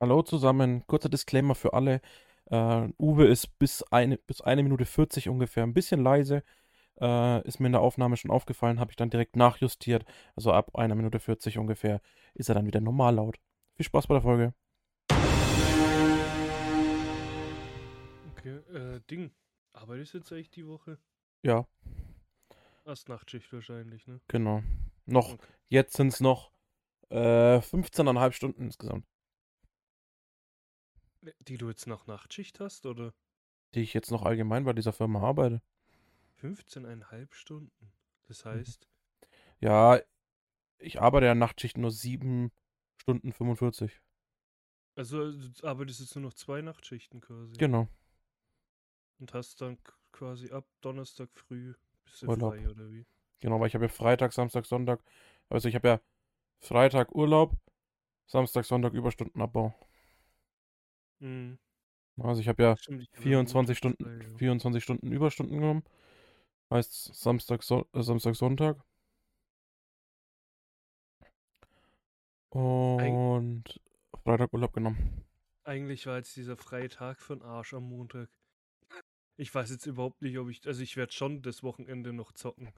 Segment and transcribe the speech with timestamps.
[0.00, 2.00] Hallo zusammen, kurzer Disclaimer für alle.
[2.46, 6.44] Äh, Uwe ist bis eine, bis eine Minute 40 ungefähr ein bisschen leise.
[7.00, 10.04] Äh, ist mir in der Aufnahme schon aufgefallen, habe ich dann direkt nachjustiert.
[10.36, 12.00] Also ab einer Minute 40 ungefähr
[12.34, 13.38] ist er dann wieder normal laut.
[13.74, 14.54] Viel Spaß bei der Folge.
[18.36, 19.32] Okay, äh, Ding.
[19.72, 20.98] Arbeitest du jetzt eigentlich die Woche?
[21.42, 21.66] Ja,
[22.84, 24.20] Erst Nachtschicht wahrscheinlich, ne?
[24.28, 24.62] genau.
[25.06, 25.46] Noch, Okay.
[25.68, 26.50] jetzt sind es noch
[27.10, 29.04] äh, 15,5 Stunden insgesamt,
[31.40, 33.12] Die du jetzt noch Nachtschicht hast, oder?
[33.74, 35.62] die ich jetzt noch allgemein bei dieser Firma arbeite.
[36.34, 37.92] 15,5 Stunden.
[38.26, 38.74] Das Mhm.
[38.74, 38.86] heißt,
[39.60, 40.00] Ja,
[40.78, 42.52] ich arbeite ja Nachtschicht nur 7
[42.98, 44.00] Stunden 45.
[44.96, 47.58] also du arbeitest jetzt nur noch zwei Nachtschichten quasi.
[47.58, 47.88] Genau.
[49.20, 49.78] Und hast dann
[50.10, 51.74] quasi ab Donnerstag früh
[52.04, 52.56] bist du Urlaub.
[52.56, 53.06] frei, oder wie?
[53.40, 55.02] Genau, weil ich habe ja Freitag, Samstag, Sonntag.
[55.50, 56.00] Also ich habe ja
[56.60, 57.56] Freitag Urlaub,
[58.26, 59.74] Samstag, Sonntag Überstundenabbau.
[61.20, 61.58] Mhm.
[62.20, 64.38] Also ich habe ja Stimmt, ich hab ja 24 Montag Stunden, frei, ja.
[64.38, 65.84] 24 Stunden Überstunden genommen.
[66.70, 68.76] Heißt Samstag, so äh, Samstag, Sonntag.
[72.50, 73.64] Und
[74.24, 75.24] Freitag Urlaub genommen.
[75.64, 78.28] Eigentlich war jetzt dieser freie Tag von Arsch am Montag.
[79.36, 80.66] Ich weiß jetzt überhaupt nicht, ob ich.
[80.66, 82.72] Also ich werde schon das Wochenende noch zocken.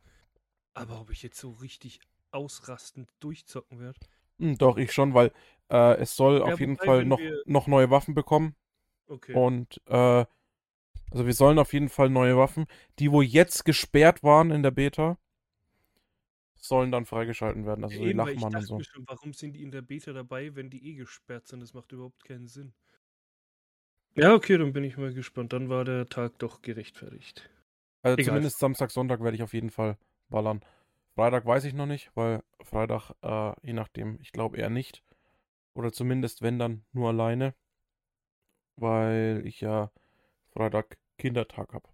[0.74, 2.00] Aber ob ich jetzt so richtig
[2.32, 3.98] ausrastend durchzocken werde.
[4.38, 5.32] Hm, doch, ich schon, weil
[5.70, 8.54] äh, es soll Ja, auf jeden Fall noch, wir- noch neue Waffen bekommen.
[9.08, 9.34] Okay.
[9.34, 10.24] Und äh,
[11.12, 12.66] also wir sollen auf jeden Fall neue Waffen.
[12.98, 15.18] Die, wo jetzt gesperrt waren in der Beta,
[16.54, 17.82] sollen dann freigeschalten werden.
[17.84, 18.80] Also so die ich Lachmann und so.
[18.84, 21.60] schon, warum sind die in der Beta dabei, wenn die eh gesperrt sind?
[21.60, 22.72] Das macht überhaupt keinen Sinn.
[24.14, 25.52] Ja, okay, dann bin ich mal gespannt.
[25.52, 27.50] Dann war der Tag doch gerechtfertigt.
[28.02, 28.26] Also Egal.
[28.26, 29.96] zumindest Samstag, Sonntag werde ich auf jeden Fall
[30.28, 30.60] ballern.
[31.14, 35.02] Freitag weiß ich noch nicht, weil Freitag, äh, je nachdem, ich glaube eher nicht.
[35.74, 37.54] Oder zumindest, wenn dann, nur alleine.
[38.76, 39.90] Weil ich ja
[40.52, 41.88] Freitag Kindertag habe.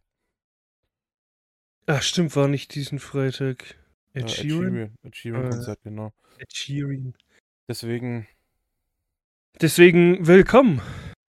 [1.86, 3.76] Ach, stimmt, war nicht diesen Freitag.
[4.14, 4.96] Äh, Ed Sheeran?
[5.02, 5.50] Ed Sheeran Äh.
[5.50, 6.12] Konzert, genau.
[6.38, 7.14] Ed Sheeran.
[7.68, 8.26] Deswegen,
[9.60, 10.80] Deswegen willkommen.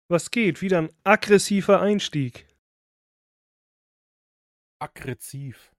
[0.08, 0.62] Was geht?
[0.62, 2.46] Wieder ein aggressiver Einstieg.
[4.80, 5.72] aggressiv.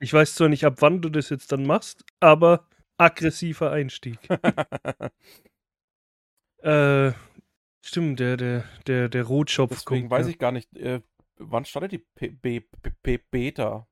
[0.00, 2.68] Ich weiß zwar nicht, ab wann du das jetzt dann machst, aber
[2.98, 4.18] aggressiver Einstieg.
[6.62, 7.12] äh,
[7.82, 11.00] stimmt, der, der, der, der Rotschopf Deswegen kommt weiß ja ich gar nicht, äh,
[11.36, 13.86] wann startet die P B B B Beta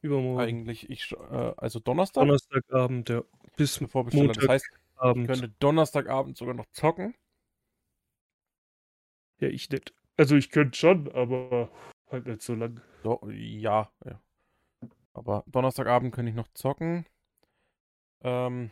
[0.00, 0.40] übermorgen.
[0.40, 0.90] eigentlich?
[0.90, 2.22] Ich, äh, also Donnerstag?
[2.22, 3.22] Donnerstagabend, ja.
[3.56, 4.32] Bis Vorbesteller.
[4.32, 5.26] Das heißt, ich Montagabend.
[5.28, 7.14] könnte Donnerstagabend sogar noch zocken.
[9.40, 9.94] Ja, ich nicht.
[10.16, 11.70] Also ich könnte schon, aber
[12.10, 12.80] halt nicht so lang.
[13.02, 14.20] So, ja, ja.
[15.12, 17.06] Aber Donnerstagabend könnte ich noch zocken.
[18.22, 18.70] Ähm.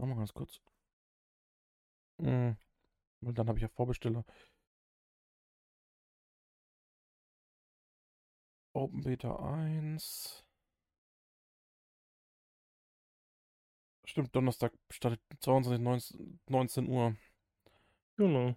[0.00, 0.60] Schau mal ganz kurz.
[2.20, 2.56] Hm,
[3.20, 4.24] weil dann habe ich ja Vorbesteller.
[8.72, 10.44] Open Beta 1.
[14.04, 17.16] Stimmt, Donnerstag startet 22, 19, 19 Uhr.
[18.16, 18.56] Genau.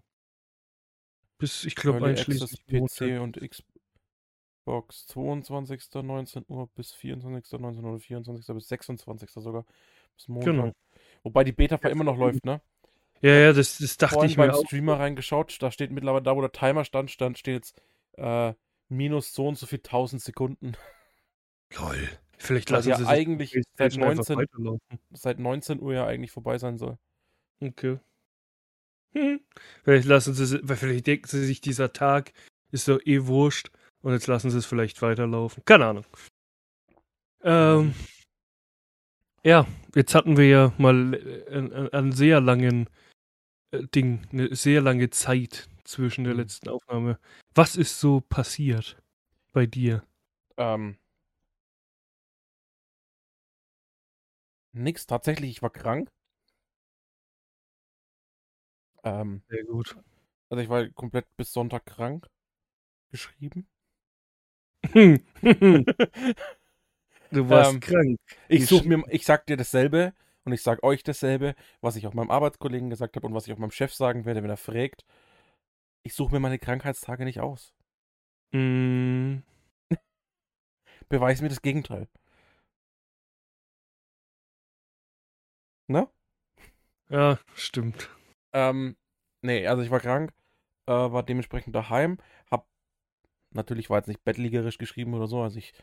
[1.37, 5.89] Bis, ich glaube, einschließlich PC und Xbox 22.
[5.93, 7.59] 19 Uhr bis 24.
[7.59, 8.55] 19 Uhr, 24.
[8.55, 9.29] bis 26.
[9.31, 9.65] sogar.
[10.15, 10.53] Bis Montag.
[10.53, 10.73] Genau.
[11.23, 12.61] Wobei die Beta Ja, immer noch so läuft, ne?
[13.21, 14.65] Ja, ja, das, das dachte Vorhin ich mir beim auch.
[14.65, 17.81] Streamer reingeschaut, da steht mittlerweile, da wo der Timer stand, stand steht jetzt
[18.17, 18.53] äh,
[18.89, 20.73] minus so und so viel 1000 Sekunden.
[21.69, 22.09] Toll.
[22.37, 24.99] Vielleicht lassen ja sie sich eigentlich seit PlayStation einfach 19, weiterlaufen.
[25.11, 26.97] seit 19 Uhr ja eigentlich vorbei sein soll.
[27.61, 27.99] Okay.
[29.13, 29.39] Hm.
[29.83, 32.33] Vielleicht lassen sie, weil vielleicht denken sie sich, dieser Tag
[32.71, 33.69] ist doch eh wurscht
[34.01, 35.63] und jetzt lassen sie es vielleicht weiterlaufen.
[35.63, 36.05] Keine Ahnung.
[37.43, 37.93] Ähm,
[39.43, 39.65] ja,
[39.95, 42.89] jetzt hatten wir ja mal äh, einen, sehr langen
[43.71, 46.39] äh, Ding, eine sehr lange Zeit zwischen der Mhm.
[46.41, 47.19] letzten Aufnahme.
[47.55, 48.97] Was ist so passiert
[49.53, 50.03] bei dir?
[50.57, 50.97] Ähm,
[54.73, 56.11] nix, tatsächlich, ich war krank.
[59.03, 59.95] Ähm, Sehr gut.
[60.49, 62.27] also ich war komplett bis Sonntag krank
[63.11, 63.67] geschrieben.
[67.33, 68.19] du warst Ähm, krank.
[68.47, 70.13] Ich suche mir, ich sag dir dasselbe
[70.45, 73.53] und ich sag euch dasselbe, was ich auch meinem Arbeitskollegen gesagt habe und was ich
[73.53, 75.05] auch meinem Chef sagen werde, wenn er fragt.
[76.03, 77.73] Ich suche mir meine Krankheitstage nicht aus.
[78.53, 79.43] Mm,
[81.09, 82.07] Beweis mir das Gegenteil.
[85.87, 86.07] Ne?
[87.09, 88.09] ja, stimmt.
[88.53, 88.95] Ähm,
[89.41, 90.31] nee, also ich war krank,
[90.87, 92.17] äh, war dementsprechend daheim,
[92.51, 92.67] hab
[93.51, 95.73] natürlich war jetzt nicht bettlägerisch geschrieben oder so, also ich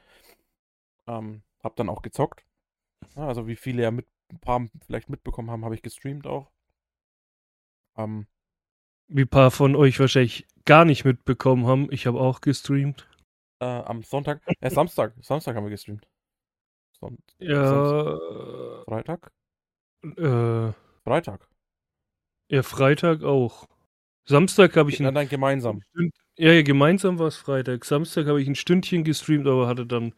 [1.10, 2.44] ähm, hab dann auch gezockt.
[3.14, 6.50] Also wie viele ja mit, ein paar vielleicht mitbekommen haben, habe ich gestreamt auch.
[7.96, 8.26] Ähm,
[9.08, 11.88] Wie ein paar von euch wahrscheinlich gar nicht mitbekommen haben.
[11.92, 13.06] Ich habe auch gestreamt.
[13.60, 16.06] äh, am Sonntag, äh, Samstag, Samstag haben wir gestreamt.
[16.98, 18.18] Son Ja,
[18.84, 19.32] Freitag?
[20.16, 20.72] äh,
[21.04, 21.48] Freitag.
[22.48, 23.66] ja, Freitag auch.
[24.26, 25.82] Samstag habe ich Nein, ein nein, gemeinsam.
[25.92, 27.84] Stünd ja, ja, gemeinsam war es Freitag.
[27.84, 30.14] Samstag habe ich ein Stündchen gestreamt, aber hatte dann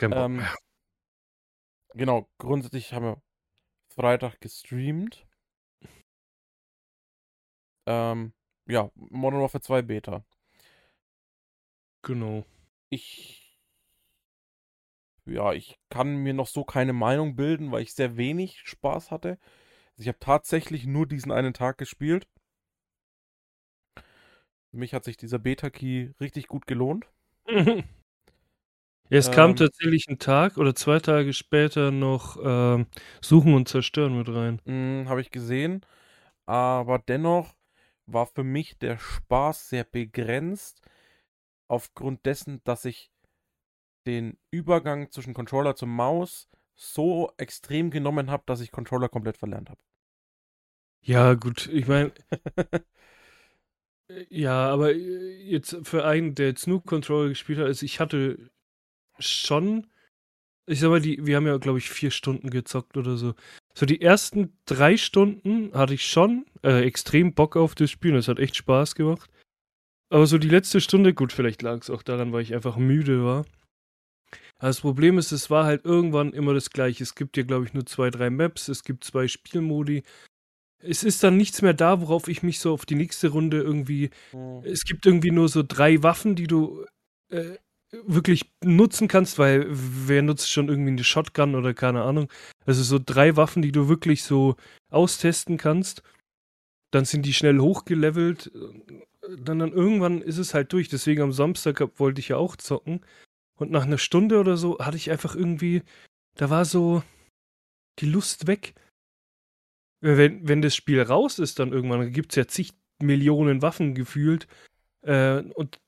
[0.00, 0.46] keinen Bock Ähm,
[1.94, 3.22] genau, grundsätzlich haben wir
[3.94, 5.26] Freitag gestreamt.
[7.86, 8.32] Ähm,
[8.66, 10.24] ja, Modern Warfare 2 Beta.
[12.02, 12.44] Genau.
[12.88, 13.58] Ich.
[15.26, 19.38] Ja, ich kann mir noch so keine Meinung bilden, weil ich sehr wenig Spaß hatte.
[19.92, 22.26] Also ich habe tatsächlich nur diesen einen Tag gespielt.
[24.70, 27.06] Für mich hat sich dieser Beta-Key richtig gut gelohnt.
[29.10, 29.56] Es kam Ähm.
[29.56, 32.86] tatsächlich ein Tag oder zwei Tage später noch ähm,
[33.20, 34.60] Suchen und Zerstören mit rein.
[34.64, 35.84] Mm, habe ich gesehen.
[36.46, 37.54] Aber dennoch
[38.06, 40.82] war für mich der Spaß sehr begrenzt.
[41.68, 43.12] Aufgrund dessen, dass ich
[44.06, 49.70] den Übergang zwischen Controller zur Maus so extrem genommen habe, dass ich Controller komplett verlernt
[49.70, 49.80] habe.
[51.02, 52.12] Ja, gut, ich meine,
[54.30, 58.50] ja, aber äh, jetzt für einen, der jetzt nur Controller gespielt hat, also ich hatte
[59.20, 59.86] schon,
[60.66, 63.34] ich sag mal, die, wir haben ja, glaube ich, vier Stunden gezockt oder so.
[63.74, 68.16] So die ersten drei Stunden hatte ich schon äh, extrem Bock auf das Spiel.
[68.16, 69.30] Es hat echt Spaß gemacht.
[70.12, 73.24] Aber so die letzte Stunde, gut, vielleicht lag es auch daran, weil ich einfach müde
[73.24, 73.46] war.
[74.58, 77.02] Aber das Problem ist, es war halt irgendwann immer das gleiche.
[77.02, 80.02] Es gibt ja, glaube ich, nur zwei, drei Maps, es gibt zwei Spielmodi.
[80.82, 84.10] Es ist dann nichts mehr da, worauf ich mich so auf die nächste Runde irgendwie
[84.32, 84.62] Hm.
[84.64, 86.84] es gibt irgendwie nur so drei Waffen, die du
[87.30, 87.56] äh,
[87.92, 92.30] wirklich nutzen kannst, weil wer nutzt schon irgendwie eine Shotgun oder keine Ahnung.
[92.64, 94.56] Also so drei Waffen, die du wirklich so
[94.90, 96.02] austesten kannst.
[96.92, 98.52] Dann sind die schnell hochgelevelt.
[99.38, 100.88] Dann, dann irgendwann ist es halt durch.
[100.88, 103.00] Deswegen am Samstag wollte ich ja auch zocken.
[103.56, 105.82] Und nach einer Stunde oder so hatte ich einfach irgendwie,
[106.36, 107.02] da war so
[107.98, 108.74] die Lust weg.
[110.00, 112.72] Wenn, wenn das Spiel raus ist, dann irgendwann gibt es ja zig
[113.02, 114.46] Millionen Waffen gefühlt.
[115.02, 115.78] Äh, und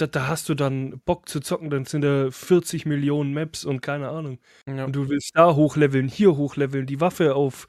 [0.00, 3.80] da, da hast du dann Bock zu zocken, dann sind da 40 Millionen Maps und
[3.80, 4.38] keine Ahnung.
[4.66, 4.84] Ja.
[4.84, 7.68] Und du willst da hochleveln, hier hochleveln, die Waffe auf,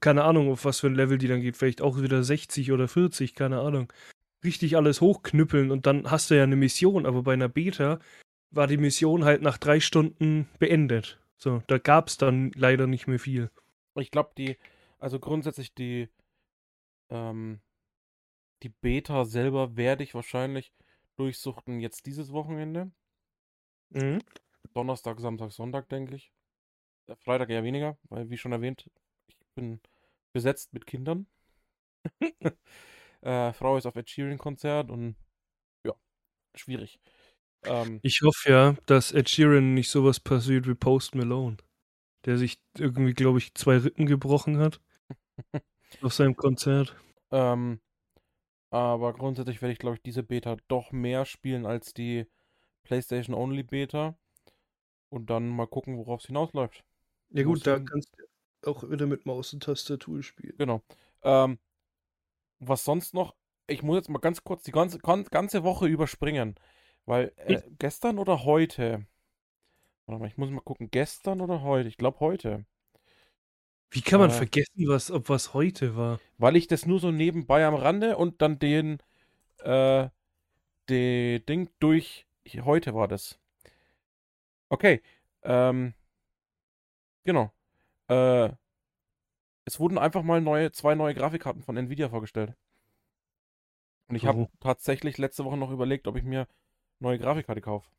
[0.00, 2.88] keine Ahnung, auf was für ein Level die dann geht, vielleicht auch wieder 60 oder
[2.88, 3.92] 40, keine Ahnung.
[4.44, 7.98] Richtig alles hochknüppeln und dann hast du ja eine Mission, aber bei einer Beta
[8.50, 11.18] war die Mission halt nach drei Stunden beendet.
[11.36, 13.50] So, da gab es dann leider nicht mehr viel.
[13.96, 14.56] Ich glaube, die,
[14.98, 16.08] also grundsätzlich die,
[17.10, 17.60] ähm,
[18.62, 20.72] die Beta selber werde ich wahrscheinlich
[21.16, 22.90] durchsuchten jetzt dieses Wochenende.
[23.90, 24.20] Mhm.
[24.74, 26.32] Donnerstag, Samstag, Sonntag, denke ich.
[27.06, 28.90] Äh, Freitag eher weniger, weil, wie schon erwähnt,
[29.28, 29.80] ich bin
[30.32, 31.26] besetzt mit Kindern.
[33.22, 35.16] äh, Frau ist auf Ed Sheeran-Konzert und
[35.86, 35.92] ja,
[36.54, 36.98] schwierig.
[37.64, 41.56] Ähm, Ich hoffe ja, dass Ed Sheeran nicht sowas passiert wie Post Malone.
[42.24, 44.80] Der sich irgendwie, glaube ich, zwei Rippen gebrochen hat.
[46.02, 46.94] auf seinem Konzert.
[47.30, 47.80] ähm,
[48.74, 52.26] aber grundsätzlich werde ich, glaube ich, diese Beta doch mehr spielen als die
[52.82, 54.16] PlayStation Only Beta.
[55.10, 56.84] Und dann mal gucken, worauf es hinausläuft.
[57.30, 58.16] Ja gut, da kannst
[58.62, 60.56] du auch wieder mit Maus und Tastatur spielen.
[60.58, 60.82] Genau.
[61.22, 61.58] Ähm,
[62.58, 63.36] was sonst noch?
[63.68, 66.56] Ich muss jetzt mal ganz kurz die ganze, gan- ganze Woche überspringen.
[67.06, 69.06] Weil äh, gestern oder heute?
[70.06, 70.90] Warte mal, ich muss mal gucken.
[70.90, 71.88] Gestern oder heute?
[71.88, 72.66] Ich glaube heute.
[73.94, 74.30] Wie kann man Äh.
[74.30, 76.20] vergessen, was, ob was heute war?
[76.36, 78.98] Weil ich das nur so nebenbei am Rande und dann den,
[79.60, 80.08] äh,
[80.90, 82.26] den Ding durch.
[82.64, 83.40] Heute war das.
[84.70, 85.00] Okay.
[85.42, 85.94] Ähm,
[87.24, 87.52] genau.
[88.08, 88.50] Äh,
[89.66, 92.54] es wurden einfach mal neue, zwei neue Grafikkarten von Nvidia vorgestellt.
[94.08, 94.48] Und ich habe Oh.
[94.60, 96.48] tatsächlich letzte Woche noch überlegt, ob ich mir
[97.00, 97.90] neue Grafikkarte kaufe.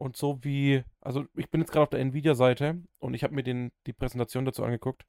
[0.00, 3.42] Und so wie, also ich bin jetzt gerade auf der Nvidia-Seite und ich habe mir
[3.42, 5.04] den, die Präsentation dazu angeguckt.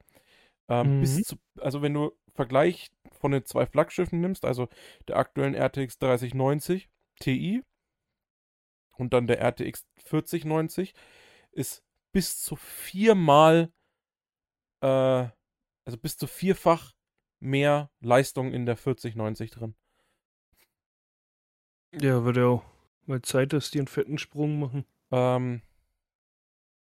[0.68, 1.00] Ähm, Mhm.
[1.00, 4.68] bis zu, also wenn du Vergleich von den zwei Flaggschiffen nimmst, also
[5.08, 6.88] der aktuellen RTX 3090
[7.20, 7.62] Ti
[8.96, 10.94] und dann der RTX 4090,
[11.52, 13.72] ist bis zu viermal,
[14.82, 15.28] äh,
[15.86, 16.92] also bis zu vierfach
[17.40, 19.74] mehr Leistung in der 4090 drin.
[21.92, 22.64] Ja, würde auch
[23.06, 24.84] mal Zeit, dass die einen fetten Sprung machen.
[25.10, 25.62] Ähm,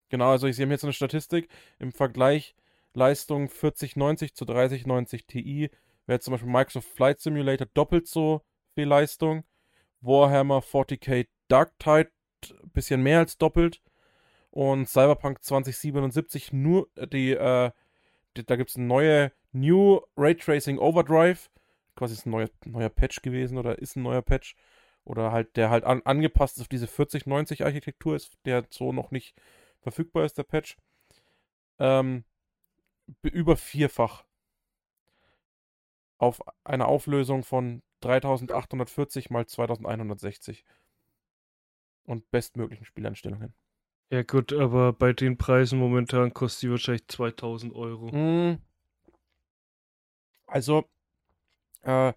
[0.10, 2.56] genau, also ich sehe jetzt eine Statistik im Vergleich
[2.94, 5.70] Leistung 4090 zu 3090 Ti
[6.06, 8.42] wäre zum Beispiel Microsoft Flight Simulator doppelt so
[8.74, 9.46] viel Leistung.
[10.02, 12.12] Warhammer 40k Dark Tide
[12.74, 13.82] bisschen mehr als doppelt.
[14.52, 17.72] Und Cyberpunk 2077 nur äh, die, äh,
[18.36, 21.50] die da gibt es eine neue New Raytracing Overdrive.
[21.96, 24.56] Quasi ist ein neuer, neuer Patch gewesen oder ist ein neuer Patch.
[25.04, 29.12] Oder halt, der halt an, angepasst ist auf diese 4090 Architektur ist, der so noch
[29.12, 29.36] nicht
[29.82, 30.78] verfügbar ist, der Patch.
[31.80, 32.26] Ähm,
[33.24, 34.26] über vierfach
[36.18, 40.66] auf eine Auflösung von 3840 mal 2160
[42.04, 43.54] und bestmöglichen Spieleinstellungen.
[44.12, 48.08] Ja gut, aber bei den Preisen momentan kostet die wahrscheinlich 2000 Euro.
[48.12, 48.58] Mm.
[50.48, 50.90] Also,
[51.84, 52.14] äh,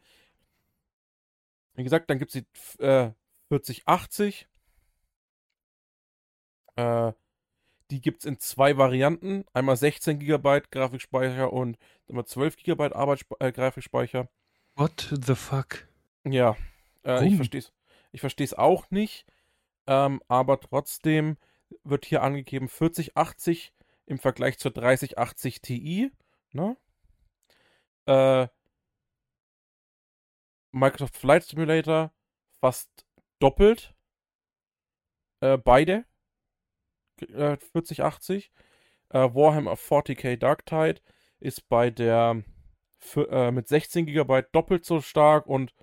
[1.75, 3.13] wie gesagt, dann gibt es die äh,
[3.49, 4.49] 4080.
[6.77, 7.13] Äh,
[7.91, 9.45] die gibt es in zwei Varianten.
[9.53, 11.77] Einmal 16 GB Grafikspeicher und
[12.07, 14.29] immer 12 GB Arbeitspe äh, Grafikspeicher.
[14.77, 15.87] What the fuck?
[16.25, 16.57] Ja,
[17.05, 17.73] äh, ich verstehe es.
[18.13, 19.27] Ich verstehe es auch nicht.
[19.87, 21.37] Ähm, aber trotzdem
[21.85, 23.73] wird hier angegeben 4080
[24.07, 26.13] im Vergleich zur 3080 Ti.
[26.53, 26.77] Ne?
[28.07, 28.49] Äh,
[30.73, 32.13] Microsoft Flight Simulator
[32.61, 32.91] fast
[33.39, 33.95] doppelt.
[35.41, 36.05] Äh, beide.
[37.19, 38.51] 4080.
[39.11, 41.01] Äh, Warhammer 40k Dark Tide
[41.39, 42.43] ist bei der
[42.99, 45.75] für, äh, mit 16 GB doppelt so stark und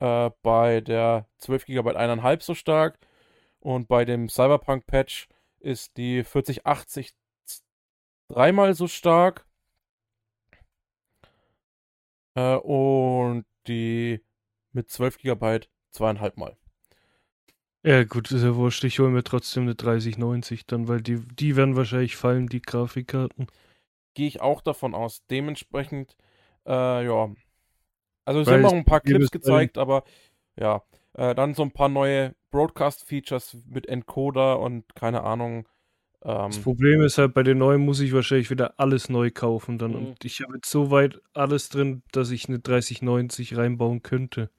[0.00, 2.98] äh, bei der 12 GB eineinhalb so stark.
[3.60, 5.28] Und bei dem Cyberpunk Patch
[5.60, 7.12] ist die 4080
[8.28, 9.46] dreimal so stark.
[12.34, 14.20] Äh, und die
[14.72, 16.56] mit 12 GB zweieinhalb Mal.
[17.84, 18.84] Ja, gut, ist ja wurscht.
[18.84, 23.48] Ich hole mir trotzdem eine 3090 dann, weil die, die werden wahrscheinlich fallen, die Grafikkarten.
[24.14, 25.26] Gehe ich auch davon aus.
[25.26, 26.16] Dementsprechend,
[26.64, 27.34] äh, ja.
[28.24, 30.04] Also es sind noch ein paar Clips gezeigt, aber
[30.56, 30.82] ja.
[31.14, 35.68] Äh, dann so ein paar neue Broadcast-Features mit Encoder und keine Ahnung.
[36.24, 39.78] Ähm, das Problem ist halt, bei den neuen muss ich wahrscheinlich wieder alles neu kaufen
[39.78, 39.92] dann.
[39.92, 40.06] Mhm.
[40.06, 44.50] Und ich habe jetzt so weit alles drin, dass ich eine 3090 reinbauen könnte.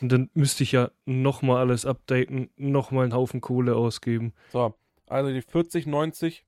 [0.00, 4.32] Und dann müsste ich ja nochmal alles updaten, nochmal einen Haufen Kohle ausgeben.
[4.50, 4.74] So,
[5.06, 6.44] also die 4090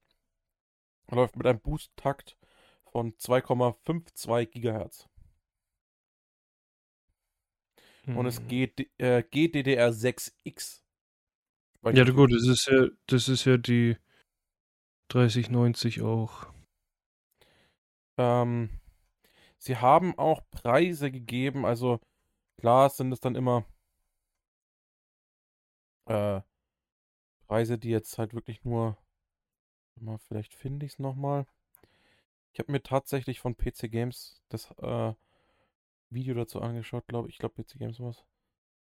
[1.11, 2.37] läuft mit einem Boost-Takt
[2.91, 5.09] von 2,52 Gigahertz.
[8.05, 8.17] Hm.
[8.17, 10.84] Und es geht äh, GDDR6X.
[11.93, 13.97] Ja, gut, das ist ja, das ist ja die
[15.09, 16.47] 3090 auch.
[18.17, 18.71] Ähm,
[19.59, 22.01] sie haben auch Preise gegeben, also
[22.59, 23.67] Klar sind es dann immer
[26.07, 26.41] äh,
[27.47, 28.97] Preise, die jetzt halt wirklich nur.
[29.97, 31.47] Mal, vielleicht finde ich es nochmal.
[32.53, 35.13] Ich habe mir tatsächlich von PC Games das äh,
[36.11, 37.35] Video dazu angeschaut, glaube ich.
[37.35, 38.25] Ich glaube, PC Games was.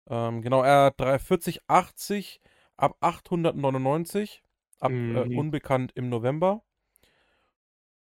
[0.09, 2.41] Ähm, genau, er äh, 4080
[2.77, 4.43] ab 899,
[4.81, 5.17] ab mhm.
[5.17, 6.63] äh, unbekannt im November.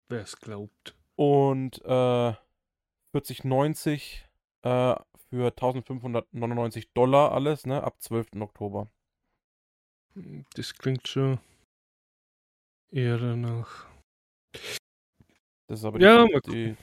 [0.09, 0.97] Wer es glaubt.
[1.17, 2.35] Und äh,
[3.13, 4.29] 4090
[4.63, 4.95] äh,
[5.31, 8.41] für 1599 Dollar alles, ne, ab 12.
[8.41, 8.89] Oktober.
[10.55, 11.39] Das klingt schon
[12.91, 13.87] eher danach.
[15.67, 16.77] Das ist aber die, ja, die,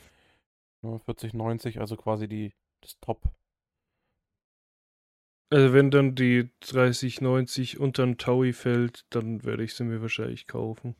[0.82, 3.22] die 4090, also quasi die das Top.
[5.50, 10.46] Also wenn dann die 3090 unter den Taui fällt, dann werde ich sie mir wahrscheinlich
[10.46, 10.96] kaufen.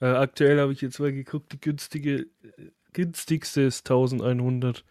[0.00, 4.84] Äh, aktuell habe ich jetzt mal geguckt, die günstige, äh, günstigste ist 1100.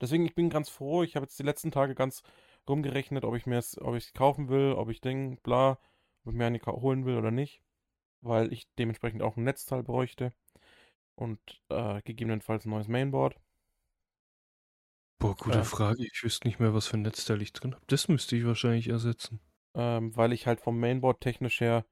[0.00, 1.02] Deswegen, ich bin ganz froh.
[1.02, 2.22] Ich habe jetzt die letzten Tage ganz
[2.68, 5.78] rumgerechnet, ob ich mir es, ob ich kaufen will, ob ich denke, bla,
[6.24, 7.62] ob ich mir eine holen will oder nicht.
[8.20, 10.32] Weil ich dementsprechend auch ein Netzteil bräuchte.
[11.14, 13.36] Und äh, gegebenenfalls ein neues Mainboard.
[15.24, 16.04] Boah, gute äh, Frage.
[16.04, 17.82] Ich wüsste nicht mehr, was für ein Netzteil ich drin habe.
[17.86, 19.40] Das müsste ich wahrscheinlich ersetzen.
[19.74, 21.86] Ähm, weil ich halt vom Mainboard technisch her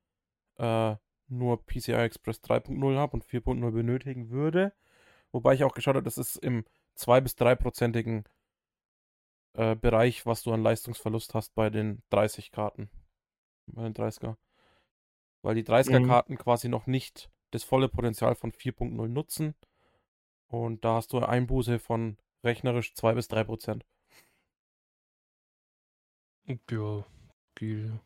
[0.58, 0.96] äh,
[1.28, 4.74] nur PCI Express 3.0 habe und 4.0 benötigen würde.
[5.30, 6.66] Wobei ich auch geschaut habe, das ist im
[6.98, 8.24] 2- bis 3-prozentigen
[9.54, 12.90] äh, Bereich, was du an Leistungsverlust hast bei den 30 Karten.
[13.66, 14.36] Bei den 30er.
[15.40, 16.38] Weil die 30er-Karten mhm.
[16.38, 19.54] quasi noch nicht das volle Potenzial von 4.0 nutzen.
[20.48, 23.84] Und da hast du eine Einbuße von rechnerisch 2 bis 3 Prozent.
[26.70, 27.04] Ja,
[27.54, 27.88] geht.
[27.88, 28.00] ja.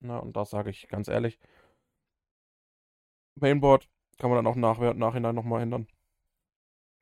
[0.00, 1.38] Na, und da sage ich ganz ehrlich,
[3.34, 5.86] Mainboard kann man dann auch nach, nachhinein nochmal ändern.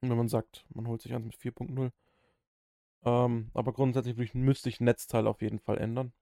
[0.02, 1.92] Wenn man sagt, man holt sich eins mit 4.0.
[3.04, 6.12] Ähm, aber grundsätzlich müsste ich ein Netzteil auf jeden Fall ändern.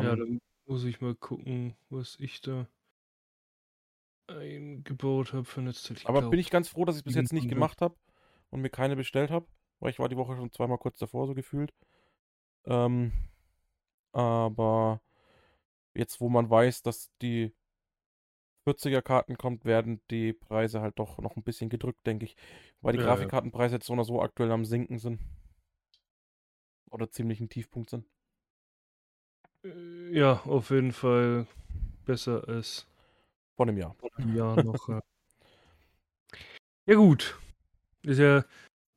[0.00, 2.66] Ähm, dann muss ich mal gucken, was ich da
[4.30, 5.96] eingebaut habe für Netzteil.
[5.96, 7.48] Ich aber glaub, bin ich ganz froh, dass ich es bis jetzt nicht 700.
[7.48, 7.96] gemacht habe
[8.50, 9.46] und mir keine bestellt habe,
[9.80, 11.72] weil ich war die Woche schon zweimal kurz davor so gefühlt.
[12.66, 13.12] Ähm,
[14.12, 15.00] aber
[15.94, 17.52] jetzt, wo man weiß, dass die
[18.64, 22.36] 40er Karten kommt, werden die Preise halt doch noch ein bisschen gedrückt, denke ich.
[22.82, 23.06] Weil die Ja, ja.
[23.06, 25.20] Grafikkartenpreise jetzt so oder so aktuell am Sinken sind.
[26.90, 28.04] Oder ziemlich ein Tiefpunkt sind.
[29.64, 31.46] Äh, Ja, auf jeden Fall
[32.04, 32.86] besser als
[33.60, 33.94] Vor einem Jahr.
[33.98, 34.88] vor einem Jahr noch.
[34.88, 35.02] ja.
[36.86, 37.38] ja, gut.
[38.02, 38.42] Ist ja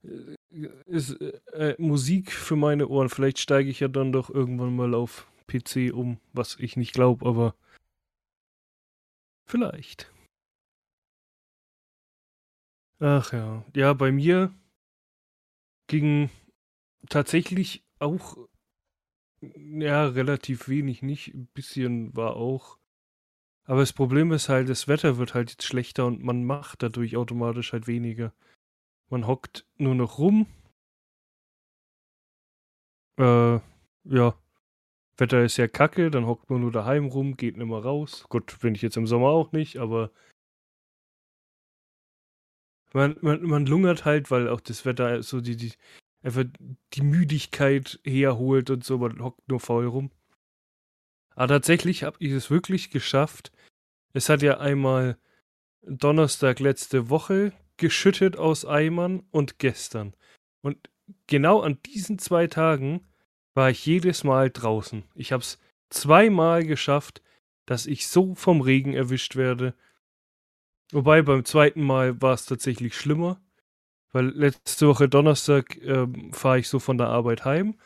[0.03, 0.37] äh,
[0.85, 1.19] ist
[1.51, 3.09] äh, Musik für meine Ohren.
[3.09, 7.25] Vielleicht steige ich ja dann doch irgendwann mal auf PC um, was ich nicht glaube,
[7.25, 7.55] aber
[9.45, 10.13] vielleicht.
[12.99, 13.65] Ach ja.
[13.75, 14.53] Ja, bei mir
[15.87, 16.29] ging
[17.09, 18.37] tatsächlich auch
[19.41, 21.33] ja relativ wenig nicht.
[21.33, 22.77] Ein bisschen war auch.
[23.65, 27.15] Aber das Problem ist halt, das Wetter wird halt jetzt schlechter und man macht dadurch
[27.15, 28.33] automatisch halt weniger.
[29.09, 30.47] Man hockt nur noch rum.
[33.17, 33.59] Äh,
[34.05, 34.35] ja.
[35.17, 38.25] Wetter ist ja kacke, dann hockt man nur daheim rum, geht nicht mehr raus.
[38.29, 40.11] Gut, bin ich jetzt im Sommer auch nicht, aber
[42.93, 45.73] man, man, man lungert halt, weil auch das Wetter so die, die
[46.23, 46.45] einfach
[46.93, 50.11] die Müdigkeit herholt und so, man hockt nur faul rum.
[51.35, 53.51] Aber tatsächlich habe ich es wirklich geschafft.
[54.13, 55.17] Es hat ja einmal
[55.81, 60.13] Donnerstag letzte Woche geschüttet aus Eimern und gestern.
[60.61, 60.89] Und
[61.27, 63.05] genau an diesen zwei Tagen
[63.53, 65.03] war ich jedes Mal draußen.
[65.15, 67.21] Ich habe es zweimal geschafft,
[67.65, 69.73] dass ich so vom Regen erwischt werde.
[70.91, 73.41] Wobei beim zweiten Mal war es tatsächlich schlimmer,
[74.11, 77.79] weil letzte Woche Donnerstag ähm, fahre ich so von der Arbeit heim.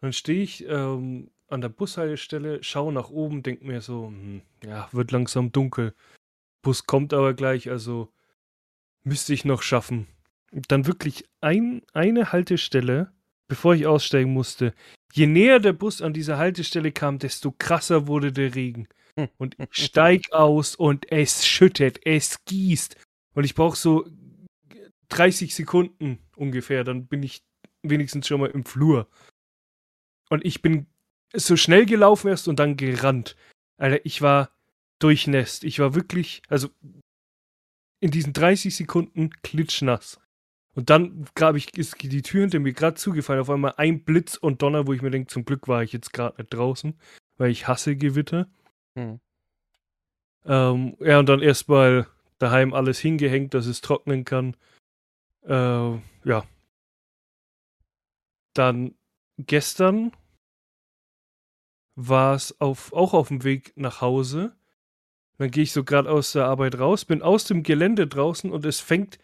[0.00, 4.88] Dann stehe ich ähm, an der Bushaltestelle, schaue nach oben, denke mir so, hm, ja,
[4.92, 5.94] wird langsam dunkel.
[6.62, 8.12] Bus kommt aber gleich, also
[9.04, 10.06] müsste ich noch schaffen.
[10.50, 13.12] Dann wirklich ein, eine Haltestelle,
[13.48, 14.72] bevor ich aussteigen musste.
[15.12, 18.88] Je näher der Bus an diese Haltestelle kam, desto krasser wurde der Regen.
[19.38, 22.96] Und ich steig aus und es schüttet, es gießt.
[23.34, 24.08] Und ich brauche so
[25.10, 27.44] 30 Sekunden ungefähr, dann bin ich
[27.82, 29.08] wenigstens schon mal im Flur.
[30.30, 30.86] Und ich bin
[31.34, 33.36] so schnell gelaufen erst und dann gerannt.
[33.76, 34.50] Alter, ich war
[34.98, 35.64] durchnässt.
[35.64, 36.68] Ich war wirklich, also
[38.00, 40.20] in diesen 30 Sekunden klitschnass.
[40.74, 43.40] Und dann grab ich, ist die Tür hinter mir gerade zugefallen.
[43.40, 46.12] Auf einmal ein Blitz und Donner, wo ich mir denke, zum Glück war ich jetzt
[46.12, 46.98] gerade nicht draußen,
[47.36, 48.48] weil ich hasse Gewitter.
[48.96, 49.20] Hm.
[50.44, 52.06] Ähm, ja, und dann erstmal
[52.38, 54.56] daheim alles hingehängt, dass es trocknen kann.
[55.46, 55.94] Äh,
[56.24, 56.44] ja.
[58.52, 58.94] Dann
[59.38, 60.12] gestern
[61.96, 64.54] war es auf, auch auf dem Weg nach Hause.
[65.38, 68.64] Dann gehe ich so gerade aus der Arbeit raus, bin aus dem Gelände draußen und
[68.64, 69.18] es fängt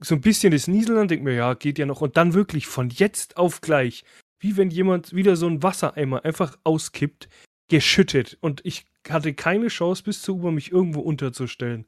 [0.00, 2.00] so ein bisschen das Nieseln an, denk mir, ja, geht ja noch.
[2.00, 4.04] Und dann wirklich von jetzt auf gleich,
[4.38, 7.28] wie wenn jemand wieder so einen Wassereimer einfach auskippt,
[7.68, 8.38] geschüttet.
[8.40, 11.86] Und ich hatte keine Chance bis zur U-Bahn, mich irgendwo unterzustellen.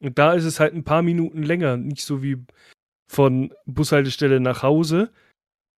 [0.00, 2.44] Und da ist es halt ein paar Minuten länger, nicht so wie
[3.06, 5.12] von Bushaltestelle nach Hause,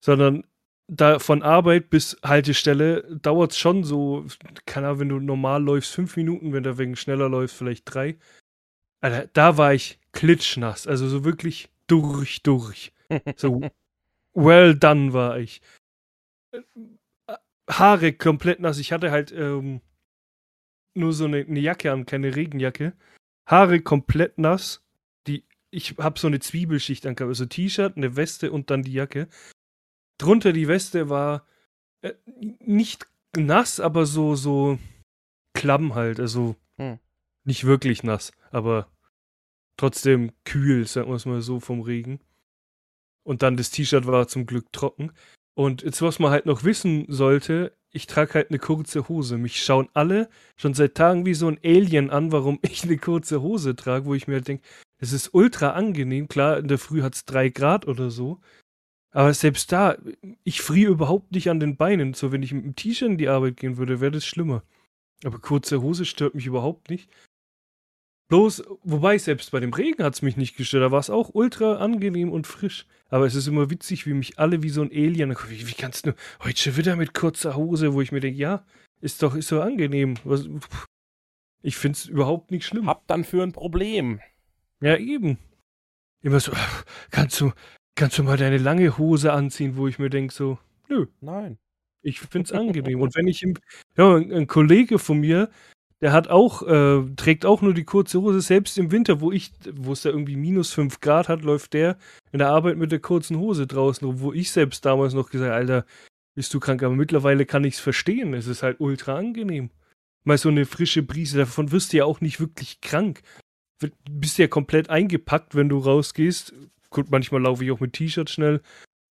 [0.01, 0.45] sondern
[0.87, 4.25] da von Arbeit bis Haltestelle dauert es schon so,
[4.65, 8.17] keine Ahnung, wenn du normal läufst, fünf Minuten, wenn du wegen schneller läufst, vielleicht drei.
[9.01, 12.93] Alter, da war ich klitschnass, also so wirklich durch, durch.
[13.35, 13.61] So
[14.33, 15.61] well done war ich.
[17.69, 18.77] Haare komplett nass.
[18.77, 19.81] Ich hatte halt ähm,
[20.93, 22.93] nur so eine, eine Jacke an, keine Regenjacke.
[23.47, 24.83] Haare komplett nass.
[25.27, 29.27] Die, ich habe so eine Zwiebelschicht angehabt, also T-Shirt, eine Weste und dann die Jacke.
[30.17, 31.45] Drunter die Weste war
[32.01, 32.13] äh,
[32.59, 34.79] nicht nass, aber so, so
[35.53, 36.19] klamm halt.
[36.19, 36.99] Also Hm.
[37.43, 38.91] nicht wirklich nass, aber
[39.77, 42.19] trotzdem kühl, sagen wir es mal so, vom Regen.
[43.23, 45.11] Und dann das T-Shirt war zum Glück trocken.
[45.55, 49.37] Und jetzt, was man halt noch wissen sollte, ich trage halt eine kurze Hose.
[49.37, 53.41] Mich schauen alle schon seit Tagen wie so ein Alien an, warum ich eine kurze
[53.41, 56.27] Hose trage, wo ich mir halt denke, es ist ultra angenehm.
[56.27, 58.41] Klar, in der Früh hat es drei Grad oder so.
[59.15, 59.97] Aber selbst da,
[60.43, 62.13] ich friere überhaupt nicht an den Beinen.
[62.13, 64.61] So, wenn ich mit dem T-Shirt in die Arbeit gehen würde, wäre das schlimmer.
[65.23, 67.09] Aber kurze Hose stört mich überhaupt nicht.
[68.27, 70.83] Bloß, wobei selbst bei dem Regen hat es mich nicht gestört.
[70.83, 72.87] Da war es auch ultra angenehm und frisch.
[73.07, 75.33] Aber es ist immer witzig, wie mich alle wie so ein Alien.
[75.47, 78.65] Wie, wie kannst du heute schon wieder mit kurzer Hose, wo ich mir denke, ja,
[78.99, 80.15] ist doch, ist so angenehm.
[80.25, 80.49] Was,
[81.61, 82.87] ich finde es überhaupt nicht schlimm.
[82.87, 84.19] Hab dann für ein Problem.
[84.81, 85.37] Ja, eben.
[86.21, 86.51] Immer so,
[87.11, 87.53] kannst du,
[87.95, 90.57] kannst du mal deine lange Hose anziehen, wo ich mir denke, so,
[90.89, 91.07] nö.
[91.21, 91.57] Nein.
[92.01, 93.01] Ich finde es angenehm.
[93.01, 93.55] Und wenn ich im,
[93.97, 95.49] ja, ein Kollege von mir,
[96.01, 99.51] der hat auch, äh, trägt auch nur die kurze Hose, selbst im Winter, wo ich,
[99.73, 101.97] wo es da irgendwie minus 5 Grad hat, läuft der
[102.31, 105.51] in der Arbeit mit der kurzen Hose draußen rum, wo ich selbst damals noch gesagt
[105.51, 105.85] Alter,
[106.35, 106.83] bist du krank?
[106.83, 108.33] Aber mittlerweile kann ich es verstehen.
[108.33, 109.71] Es ist halt ultra angenehm.
[110.25, 113.21] Mal so eine frische Brise, davon wirst du ja auch nicht wirklich krank.
[113.79, 116.53] Du bist ja komplett eingepackt, wenn du rausgehst.
[116.95, 118.61] Gut, manchmal laufe ich auch mit T-Shirt schnell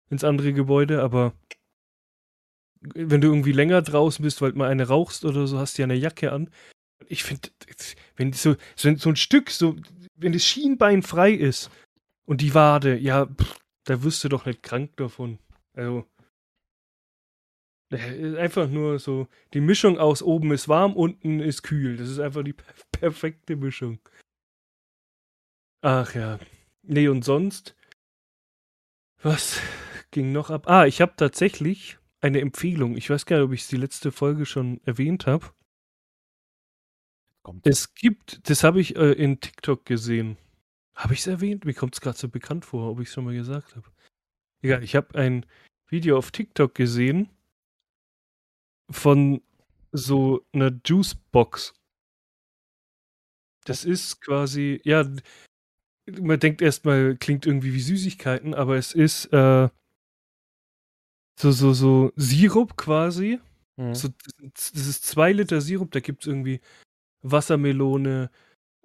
[0.09, 1.35] ins andere Gebäude, aber
[2.81, 5.85] wenn du irgendwie länger draußen bist, weil mal eine rauchst oder so, hast du ja
[5.85, 6.49] eine Jacke an.
[7.09, 7.51] Ich finde,
[8.16, 9.77] wenn so, so, so, ein Stück, so,
[10.16, 11.70] wenn das Schienbein frei ist
[12.25, 15.38] und die Wade, ja, pff, da wirst du doch nicht krank davon.
[15.75, 16.07] Also,
[18.38, 21.99] einfach nur so, die Mischung aus oben ist warm, unten ist kühl.
[21.99, 22.57] Das ist einfach die
[22.92, 23.99] perfekte Mischung.
[25.83, 26.38] Ach ja.
[26.87, 27.75] Nee, und sonst?
[29.23, 29.61] Was
[30.11, 30.68] ging noch ab?
[30.68, 32.97] Ah, ich habe tatsächlich eine Empfehlung.
[32.97, 35.51] Ich weiß gar nicht, ob ich es die letzte Folge schon erwähnt habe.
[37.62, 40.38] Es gibt, das habe ich äh, in TikTok gesehen.
[40.94, 41.64] Habe ich es erwähnt?
[41.64, 43.90] Mir kommt es gerade so bekannt vor, ob ich es schon mal gesagt habe.
[44.62, 45.44] Egal, ich habe ein
[45.88, 47.29] Video auf TikTok gesehen
[48.90, 49.42] von
[49.92, 51.75] so einer Juicebox.
[53.64, 55.05] Das ist quasi, ja,
[56.07, 59.69] man denkt erstmal, klingt irgendwie wie Süßigkeiten, aber es ist äh,
[61.38, 63.40] so, so, so Sirup quasi.
[63.77, 63.95] Mhm.
[63.95, 66.61] So, das ist zwei Liter Sirup, da gibt es irgendwie
[67.23, 68.31] Wassermelone,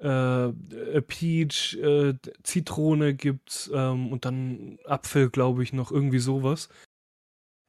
[0.01, 6.69] äh, äh, Peach, äh, Zitrone gibt's ähm, und dann Apfel, glaube ich, noch irgendwie sowas.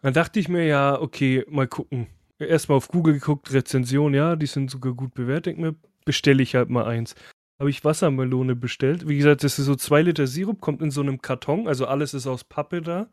[0.03, 2.07] Dann dachte ich mir ja, okay, mal gucken.
[2.39, 5.59] Erstmal auf Google geguckt, Rezension, ja, die sind sogar gut bewertet.
[5.59, 5.75] Mir
[6.07, 7.15] bestelle ich halt mal eins.
[7.61, 9.07] Habe ich Wassermelone bestellt.
[9.07, 12.15] Wie gesagt, das ist so zwei Liter Sirup, kommt in so einem Karton, also alles
[12.15, 13.07] ist aus Pappe da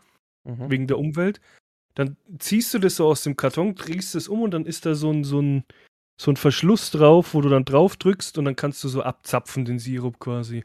[0.46, 0.70] mhm.
[0.70, 1.42] wegen der Umwelt.
[1.96, 4.96] Dann ziehst du das so aus dem Karton, drehst es um und dann ist da
[4.96, 5.66] so ein, so ein,
[6.20, 9.66] so ein Verschluss drauf, wo du dann drauf drückst und dann kannst du so abzapfen,
[9.66, 10.64] den Sirup quasi.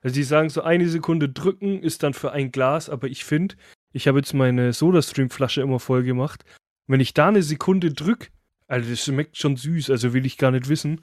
[0.00, 3.56] Also die sagen so eine Sekunde drücken ist dann für ein Glas, aber ich finde,
[3.92, 6.44] ich habe jetzt meine Sodastream-Flasche immer voll gemacht.
[6.86, 8.30] Wenn ich da eine Sekunde drück,
[8.68, 11.02] also das schmeckt schon süß, also will ich gar nicht wissen,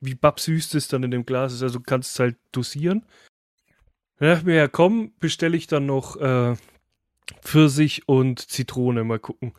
[0.00, 1.62] wie babsüß das dann in dem Glas ist.
[1.62, 3.04] Also kannst es halt dosieren.
[4.18, 6.56] Dann dachte ich mir, ja komm, bestelle ich dann noch äh,
[7.42, 9.04] Pfirsich und Zitrone.
[9.04, 9.54] Mal gucken,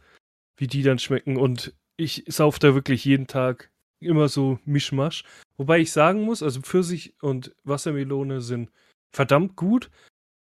[0.57, 1.37] wie die dann schmecken.
[1.37, 5.23] Und ich sauf da wirklich jeden Tag immer so Mischmasch.
[5.57, 8.69] Wobei ich sagen muss, also Pfirsich und Wassermelone sind
[9.11, 9.89] verdammt gut.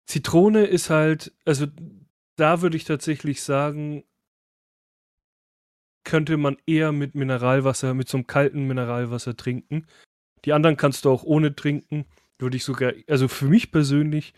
[0.07, 1.67] Zitrone ist halt, also
[2.37, 4.05] da würde ich tatsächlich sagen,
[6.05, 9.87] könnte man eher mit Mineralwasser, mit so einem kalten Mineralwasser trinken.
[10.45, 12.07] Die anderen kannst du auch ohne trinken.
[12.39, 14.35] Würde ich sogar, also für mich persönlich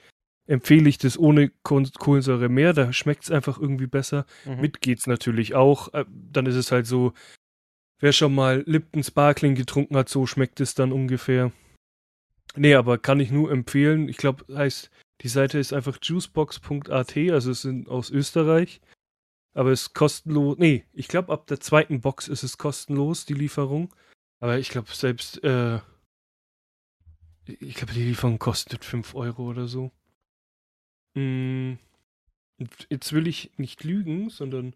[0.47, 2.73] empfehle ich das ohne Kohlensäure mehr.
[2.73, 4.27] Da schmeckt es einfach irgendwie besser.
[4.45, 4.61] Mhm.
[4.61, 5.93] Mit geht's natürlich auch.
[5.95, 7.15] Äh, dann ist es halt so,
[8.01, 11.53] wer schon mal Lipton Sparkling getrunken hat, so schmeckt es dann ungefähr.
[12.57, 14.09] Nee, aber kann ich nur empfehlen.
[14.09, 14.91] Ich glaube, heißt,
[15.23, 18.81] die Seite ist einfach juicebox.at, also es sind aus Österreich.
[19.55, 20.59] Aber es ist kostenlos.
[20.59, 23.95] Nee, ich glaube, ab der zweiten Box ist es kostenlos, die Lieferung.
[24.41, 25.81] Aber ich glaube, selbst, äh,
[27.47, 29.93] ich glaube, die Lieferung kostet 5 Euro oder so.
[31.15, 31.75] Mm,
[32.91, 34.75] jetzt will ich nicht lügen, sondern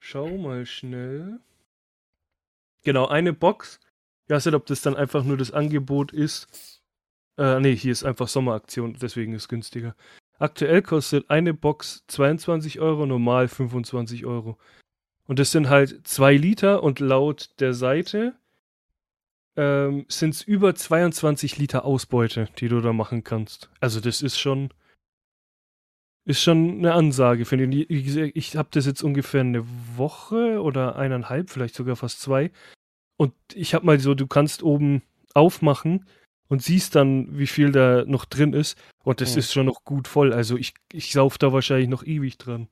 [0.00, 1.40] schau mal schnell.
[2.82, 3.80] Genau, eine Box.
[4.26, 6.82] Ich weiß nicht, ob das dann einfach nur das Angebot ist.
[7.36, 9.96] Äh, nee, hier ist einfach Sommeraktion, deswegen ist es günstiger.
[10.38, 14.58] Aktuell kostet eine Box 22 Euro, normal 25 Euro.
[15.26, 18.34] Und das sind halt 2 Liter und laut der Seite
[19.56, 23.70] ähm, sind es über 22 Liter Ausbeute, die du da machen kannst.
[23.80, 24.70] Also das ist schon
[26.26, 27.76] ist schon eine Ansage, finde.
[27.76, 29.64] Ich, ich habe das jetzt ungefähr eine
[29.96, 32.50] Woche oder eineinhalb, vielleicht sogar fast zwei.
[33.16, 35.02] Und ich habe mal so, du kannst oben
[35.34, 36.06] aufmachen
[36.48, 38.78] und siehst dann, wie viel da noch drin ist.
[39.02, 39.38] Und das mhm.
[39.38, 40.32] ist schon noch gut voll.
[40.32, 42.68] Also ich, ich sauf da wahrscheinlich noch ewig dran.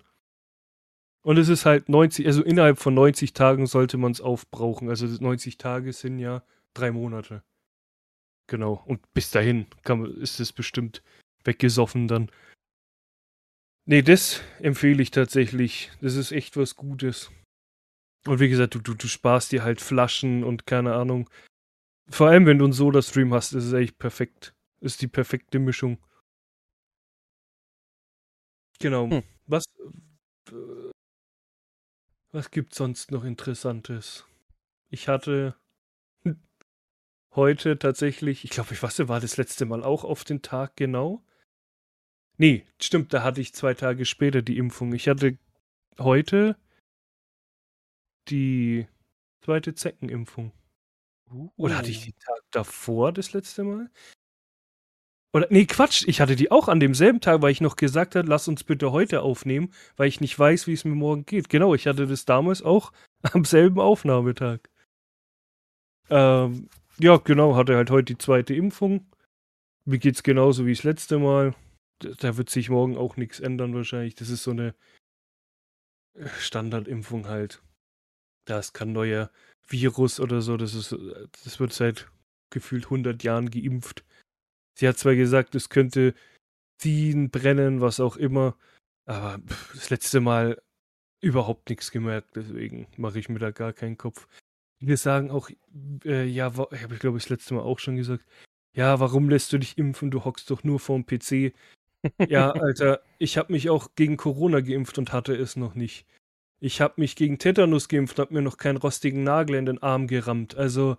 [1.22, 4.88] Und es ist halt 90, also innerhalb von 90 Tagen sollte man es aufbrauchen.
[4.88, 6.42] Also 90 Tage sind ja
[6.74, 7.42] drei Monate.
[8.48, 8.82] Genau.
[8.86, 11.02] Und bis dahin kann, ist es bestimmt
[11.44, 12.30] weggesoffen dann.
[13.84, 15.90] Nee, das empfehle ich tatsächlich.
[16.00, 17.30] Das ist echt was Gutes.
[18.26, 21.28] Und wie gesagt, du, du, du sparst dir halt Flaschen und keine Ahnung,
[22.12, 24.54] vor allem, wenn du einen Soda-Stream hast, ist es echt perfekt.
[24.80, 25.98] Ist die perfekte Mischung.
[28.80, 29.10] Genau.
[29.10, 29.22] Hm.
[29.46, 29.64] Was,
[30.50, 30.90] äh,
[32.32, 34.26] was gibt's sonst noch Interessantes?
[34.88, 35.56] Ich hatte
[37.34, 41.24] heute tatsächlich, ich glaube, ich weiß, war das letzte Mal auch auf den Tag genau.
[42.36, 44.92] Nee, stimmt, da hatte ich zwei Tage später die Impfung.
[44.92, 45.38] Ich hatte
[45.98, 46.56] heute
[48.28, 48.86] die
[49.40, 50.52] zweite Zeckenimpfung.
[51.56, 52.04] Oder hatte ich Uh.
[52.06, 53.90] die Tag davor das letzte Mal?
[55.34, 58.28] Oder, nee, Quatsch, ich hatte die auch an demselben Tag, weil ich noch gesagt habe,
[58.28, 61.48] lass uns bitte heute aufnehmen, weil ich nicht weiß, wie es mir morgen geht.
[61.48, 62.92] Genau, ich hatte das damals auch
[63.32, 64.68] am selben Aufnahmetag.
[66.10, 66.68] Ähm,
[66.98, 69.06] ja, genau, hatte halt heute die zweite Impfung.
[69.86, 71.54] Mir geht's genauso wie das letzte Mal.
[72.00, 74.14] Da, da wird sich morgen auch nichts ändern wahrscheinlich.
[74.14, 74.74] Das ist so eine
[76.14, 77.62] äh, Standardimpfung halt.
[78.44, 79.30] Da ist kein neuer
[79.72, 80.56] Virus oder so.
[80.56, 80.94] Das ist,
[81.44, 82.08] das wird seit
[82.50, 84.04] gefühlt 100 Jahren geimpft.
[84.78, 86.14] Sie hat zwar gesagt, es könnte
[86.78, 88.56] ziehen, brennen, was auch immer,
[89.06, 89.40] aber
[89.74, 90.60] das letzte Mal
[91.20, 94.26] überhaupt nichts gemerkt, deswegen mache ich mir da gar keinen Kopf.
[94.80, 95.48] Wir sagen auch,
[96.04, 98.26] äh, ja, habe ich glaube ich das letzte Mal auch schon gesagt,
[98.74, 100.10] ja, warum lässt du dich impfen?
[100.10, 101.52] Du hockst doch nur vorm PC.
[102.28, 106.04] Ja, Alter, ich habe mich auch gegen Corona geimpft und hatte es noch nicht.
[106.64, 109.82] Ich habe mich gegen Tetanus geimpft und habe mir noch keinen rostigen Nagel in den
[109.82, 110.56] Arm gerammt.
[110.56, 110.96] Also,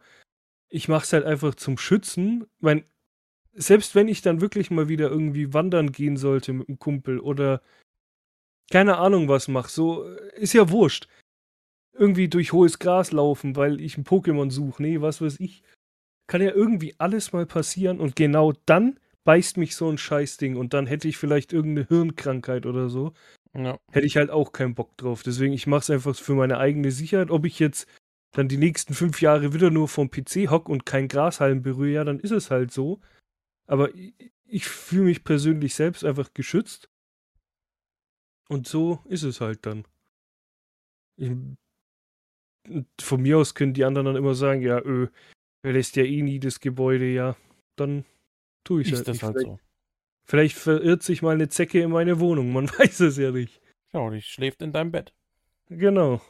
[0.68, 2.46] ich mache es halt einfach zum Schützen.
[2.60, 2.84] Mein,
[3.54, 7.62] selbst wenn ich dann wirklich mal wieder irgendwie wandern gehen sollte mit einem Kumpel oder
[8.72, 11.08] keine Ahnung was mache, so äh, ist ja wurscht.
[11.94, 14.84] Irgendwie durch hohes Gras laufen, weil ich ein Pokémon suche.
[14.84, 15.64] Nee, was weiß ich.
[16.28, 20.74] Kann ja irgendwie alles mal passieren und genau dann beißt mich so ein Scheißding und
[20.74, 23.14] dann hätte ich vielleicht irgendeine Hirnkrankheit oder so.
[23.56, 23.78] Ja.
[23.92, 25.24] Hätte ich halt auch keinen Bock drauf.
[25.24, 27.30] Deswegen, ich mache es einfach für meine eigene Sicherheit.
[27.30, 27.88] Ob ich jetzt
[28.32, 32.04] dann die nächsten fünf Jahre wieder nur vom PC hock und kein Grashalm berühre, ja,
[32.04, 33.00] dann ist es halt so.
[33.68, 34.14] Aber ich,
[34.46, 36.90] ich fühle mich persönlich selbst einfach geschützt.
[38.50, 39.86] Und so ist es halt dann.
[41.18, 41.32] Ich,
[43.02, 45.10] von mir aus können die anderen dann immer sagen, ja, öh,
[45.64, 47.36] er lässt ja eh nie das Gebäude, ja,
[47.78, 48.06] dann
[48.64, 49.24] tue ich Ist halt das nicht.
[49.24, 49.60] halt so.
[50.26, 53.62] Vielleicht verirrt sich mal eine Zecke in meine Wohnung, man weiß es ja nicht.
[53.94, 55.14] Ja, die schläft in deinem Bett.
[55.70, 56.22] Genau.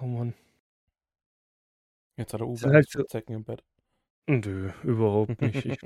[0.00, 0.34] Oh Mann.
[2.16, 3.62] Jetzt hat er Uwe halt so- Zecken im Bett.
[4.28, 5.64] Nö, überhaupt nicht.
[5.66, 5.78] Ich,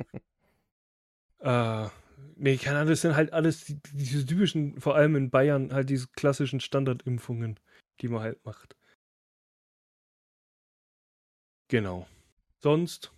[1.41, 1.89] äh,
[2.37, 5.91] nee, keine Ahnung, das sind halt alles die, diese typischen, vor allem in Bayern, halt
[5.91, 7.59] diese klassischen Standardimpfungen,
[8.01, 8.77] die man halt macht.
[11.69, 12.07] Genau.
[12.63, 13.13] Sonst.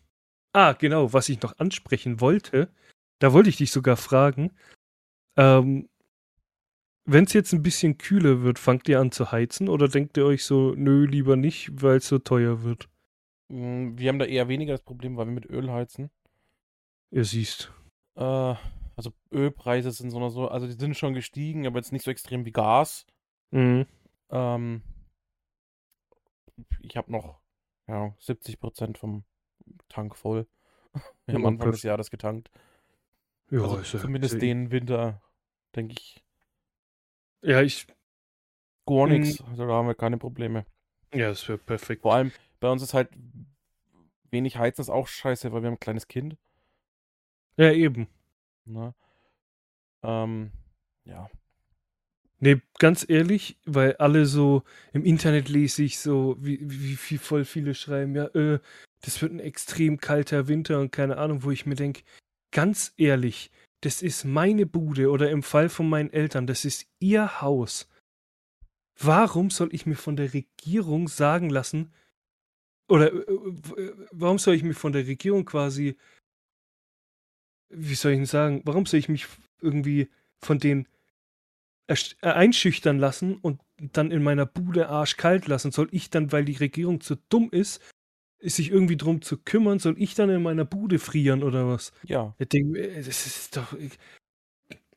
[0.52, 2.68] Ah, genau, was ich noch ansprechen wollte,
[3.22, 4.50] da wollte ich dich sogar fragen.
[5.36, 5.88] Ähm,
[7.04, 10.26] wenn es jetzt ein bisschen kühler wird, fangt ihr an zu heizen oder denkt ihr
[10.26, 12.88] euch so, nö, lieber nicht, weil es so teuer wird?
[13.48, 16.10] Mm, Wir haben da eher weniger das Problem, weil wir mit Öl heizen.
[17.12, 17.72] Ihr siehst.
[18.16, 18.54] Äh,
[18.96, 22.10] also Ölpreise sind so oder so, also die sind schon gestiegen, aber jetzt nicht so
[22.10, 23.06] extrem wie Gas.
[23.52, 23.86] Mhm.
[24.30, 24.82] Ähm,
[26.80, 27.40] ich habe noch
[27.86, 29.24] ja, 70% vom
[29.88, 30.48] Tank voll.
[31.26, 31.84] Wir haben Anfang des.
[31.84, 32.50] Jahres getankt.
[33.52, 35.20] Ja, also ist zumindest ist ja- den Winter,
[35.76, 36.24] denke ich,
[37.42, 37.86] Ja, ich.
[38.86, 39.42] gar nichts.
[39.42, 40.64] Also da haben wir keine Probleme.
[41.12, 42.00] Ja, das wäre perfekt.
[42.02, 43.10] Vor allem bei uns ist halt
[44.30, 46.38] wenig Heizen ist auch scheiße, weil wir haben ein kleines Kind.
[47.58, 48.08] Ja, eben.
[48.64, 48.94] Ne?
[50.02, 50.52] Ähm,
[51.04, 51.28] ja.
[52.38, 54.62] Nee, ganz ehrlich, weil alle so
[54.94, 58.58] im Internet lese ich so, wie, wie, wie voll viele schreiben, ja, äh,
[59.02, 62.02] das wird ein extrem kalter Winter und keine Ahnung, wo ich mir denke,
[62.52, 67.40] ganz ehrlich, das ist meine Bude oder im Fall von meinen Eltern, das ist ihr
[67.40, 67.88] Haus.
[68.98, 71.92] Warum soll ich mir von der Regierung sagen lassen,
[72.88, 75.96] oder äh, äh, warum soll ich mir von der Regierung quasi,
[77.70, 79.26] wie soll ich denn sagen, warum soll ich mich
[79.60, 80.10] irgendwie
[80.44, 80.86] von den
[81.88, 85.72] erst- äh, einschüchtern lassen und dann in meiner Bude arschkalt lassen?
[85.72, 87.80] Soll ich dann, weil die Regierung zu dumm ist,
[88.42, 91.92] sich irgendwie drum zu kümmern, soll ich dann in meiner Bude frieren oder was?
[92.04, 92.34] Ja.
[92.38, 93.76] Ich denke, das ist doch.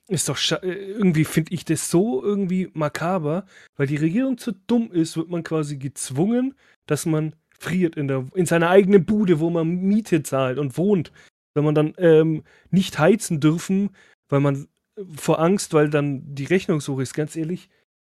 [0.07, 5.17] Ist doch irgendwie finde ich das so irgendwie makaber, weil die Regierung zu dumm ist,
[5.17, 6.53] wird man quasi gezwungen,
[6.85, 11.11] dass man friert in, der, in seiner eigenen Bude, wo man Miete zahlt und wohnt.
[11.55, 13.89] Soll man dann ähm, nicht heizen dürfen,
[14.29, 14.67] weil man
[15.15, 17.69] vor Angst, weil dann die Rechnung so ist, ganz ehrlich,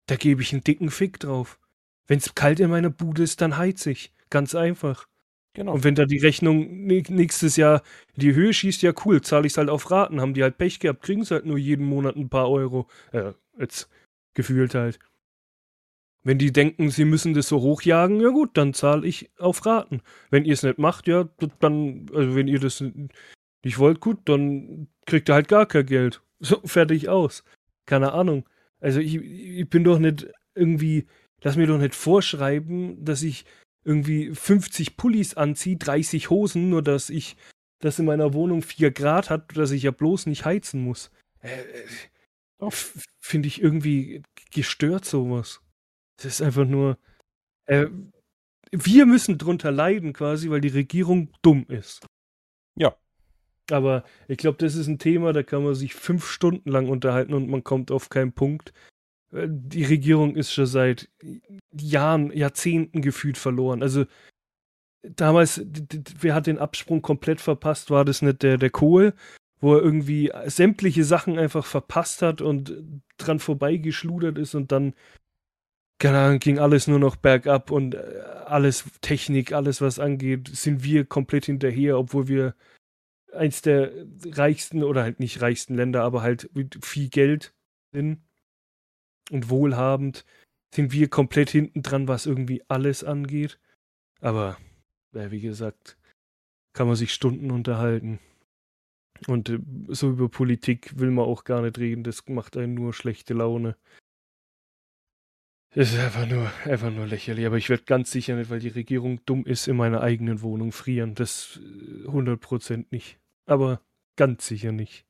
[0.07, 1.59] da gebe ich einen dicken Fick drauf.
[2.07, 4.13] Wenn es kalt in meiner Bude ist, dann heiz ich.
[4.31, 5.07] Ganz einfach.
[5.57, 5.73] Genau.
[5.73, 7.83] Und wenn da die Rechnung nächstes Jahr
[8.15, 10.21] in die Höhe schießt, ja cool, zahle ich es halt auf Raten.
[10.21, 12.89] Haben die halt Pech gehabt, kriegen es halt nur jeden Monat ein paar Euro.
[13.13, 13.89] Äh, jetzt
[14.35, 14.99] gefühlt halt.
[16.25, 20.03] Wenn die denken, sie müssen das so hochjagen, ja gut, dann zahle ich auf Raten.
[20.29, 21.27] Wenn ihr es nicht macht, ja,
[21.61, 22.85] dann, also wenn ihr das
[23.65, 26.23] nicht wollt, gut, dann kriegt ihr halt gar kein Geld.
[26.39, 27.45] So, fertig aus.
[27.87, 28.47] Keine Ahnung.
[28.79, 31.07] Also ich, ich bin doch nicht irgendwie,
[31.41, 33.47] lass mir doch nicht vorschreiben, dass ich
[33.87, 37.37] irgendwie 50 Pullis anziehe, 30 Hosen, nur dass ich,
[37.81, 41.11] dass in meiner Wohnung 4 Grad hat, dass ich ja bloß nicht heizen muss.
[41.41, 42.71] Äh, äh
[43.21, 45.61] Finde ich irgendwie gestört sowas.
[46.17, 46.99] Das ist einfach nur.
[47.67, 47.89] Äh,
[48.73, 52.07] wir müssen drunter leiden quasi, weil die Regierung dumm ist.
[52.77, 52.97] Ja.
[53.71, 57.35] Aber ich glaube, das ist ein Thema, da kann man sich fünf Stunden lang unterhalten
[57.35, 58.73] und man kommt auf keinen Punkt.
[59.37, 61.09] Äh, die Regierung ist schon seit
[61.73, 63.83] Jahren, Jahrzehnten gefühlt verloren.
[63.83, 64.07] Also
[65.03, 65.65] damals,
[66.19, 67.91] wer hat den Absprung komplett verpasst?
[67.91, 69.15] War das nicht der, der Kohl,
[69.61, 72.75] wo er irgendwie sämtliche Sachen einfach verpasst hat und
[73.19, 74.95] dran vorbeigeschludert ist und dann
[75.99, 80.85] keine Ahnung, ging alles nur noch bergab und äh, alles Technik, alles was angeht, sind
[80.85, 82.55] wir komplett hinterher, obwohl wir
[83.33, 83.93] eins der
[84.27, 87.55] reichsten oder halt nicht reichsten Länder, aber halt mit viel Geld
[87.93, 88.21] sind
[89.31, 90.25] und wohlhabend,
[90.75, 93.59] sind wir komplett hinten dran, was irgendwie alles angeht.
[94.21, 94.59] Aber,
[95.13, 95.97] ja, wie gesagt,
[96.73, 98.19] kann man sich Stunden unterhalten.
[99.27, 99.59] Und äh,
[99.89, 103.77] so über Politik will man auch gar nicht reden, das macht einen nur schlechte Laune.
[105.71, 107.45] Das ist einfach nur, einfach nur lächerlich.
[107.47, 110.73] Aber ich werde ganz sicher nicht, weil die Regierung dumm ist, in meiner eigenen Wohnung
[110.73, 111.15] frieren.
[111.15, 111.61] Das
[112.05, 113.19] 100% äh, nicht.
[113.47, 113.83] Aber
[114.17, 115.05] ganz sicher nicht.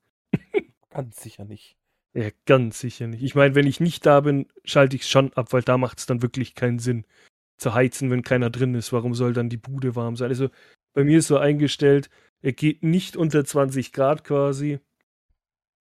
[0.90, 1.75] ganz sicher nicht.
[2.16, 3.22] Ja, ganz sicher nicht.
[3.22, 5.98] Ich meine, wenn ich nicht da bin, schalte ich es schon ab, weil da macht
[5.98, 7.04] es dann wirklich keinen Sinn
[7.58, 8.90] zu heizen, wenn keiner drin ist.
[8.92, 10.30] Warum soll dann die Bude warm sein?
[10.30, 10.48] Also
[10.94, 12.08] bei mir ist so eingestellt,
[12.40, 14.80] er geht nicht unter 20 Grad quasi.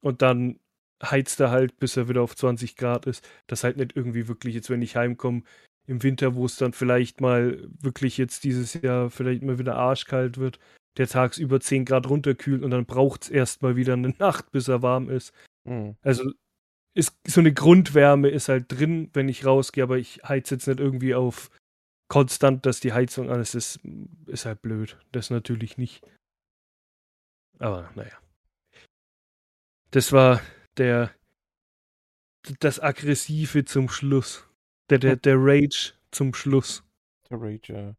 [0.02, 0.60] Und dann
[1.02, 3.26] heizt er halt, bis er wieder auf 20 Grad ist.
[3.48, 5.44] Das halt nicht irgendwie wirklich jetzt, wenn ich heimkomme,
[5.88, 10.38] im Winter, wo es dann vielleicht mal wirklich jetzt dieses Jahr vielleicht mal wieder arschkalt
[10.38, 10.60] wird,
[10.98, 14.82] der tagsüber 10 Grad runterkühlt und dann braucht es erstmal wieder eine Nacht, bis er
[14.82, 15.34] warm ist.
[15.66, 15.96] Mhm.
[16.02, 16.32] Also
[16.96, 20.80] ist so eine Grundwärme ist halt drin, wenn ich rausgehe, aber ich heize jetzt nicht
[20.80, 21.52] irgendwie auf
[22.08, 23.80] konstant, dass die Heizung alles ist,
[24.28, 24.98] ist halt blöd.
[25.12, 26.06] Das natürlich nicht.
[27.60, 28.18] Aber naja.
[29.92, 30.42] Das war
[30.78, 31.14] der
[32.60, 34.48] das Aggressive zum Schluss.
[34.90, 36.84] Der, der, der Rage zum Schluss.
[37.30, 37.96] Der Rage, ja.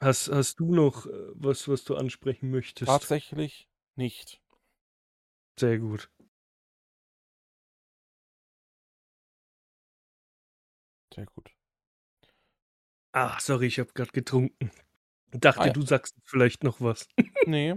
[0.00, 2.88] Hast, hast du noch äh, was, was du ansprechen möchtest?
[2.88, 4.40] Tatsächlich nicht.
[5.58, 6.10] Sehr gut.
[11.16, 11.50] Sehr gut.
[13.12, 14.70] Ah, sorry, ich habe gerade getrunken.
[15.30, 15.72] Dachte, ah, ja.
[15.72, 17.08] du sagst vielleicht noch was.
[17.46, 17.74] nee.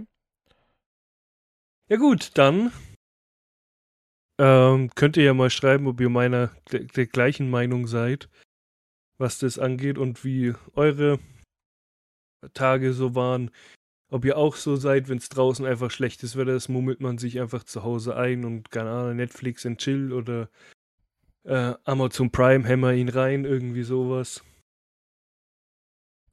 [1.88, 2.70] Ja gut, dann
[4.38, 8.28] ähm, könnt ihr ja mal schreiben, ob ihr meiner der, der gleichen Meinung seid,
[9.16, 11.18] was das angeht und wie eure
[12.52, 13.50] Tage so waren.
[14.12, 17.40] Ob ihr auch so seid, wenn es draußen einfach schlechtes Wetter ist, mummelt man sich
[17.40, 20.50] einfach zu Hause ein und keine Ahnung, Netflix and Chill oder
[21.44, 24.42] äh, Amazon Prime, hämmer ihn rein, irgendwie sowas.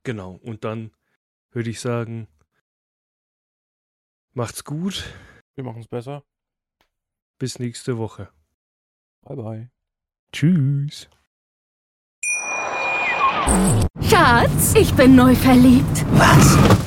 [0.04, 0.91] Genau, und dann
[1.52, 2.28] würde ich sagen,
[4.34, 5.04] macht's gut.
[5.56, 6.24] Wir machen es besser.
[7.39, 8.30] Bis nächste Woche.
[9.22, 9.70] Bye bye.
[10.32, 11.10] Tschüss.
[14.02, 16.06] Schatz, ich bin neu verliebt.
[16.12, 16.87] Was?